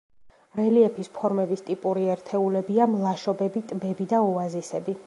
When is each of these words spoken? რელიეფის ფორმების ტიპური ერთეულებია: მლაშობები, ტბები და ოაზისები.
რელიეფის 0.59 1.11
ფორმების 1.17 1.63
ტიპური 1.67 2.09
ერთეულებია: 2.15 2.89
მლაშობები, 2.97 3.65
ტბები 3.73 4.15
და 4.17 4.29
ოაზისები. 4.33 4.99